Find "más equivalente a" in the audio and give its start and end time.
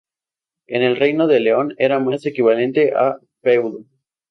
1.99-3.19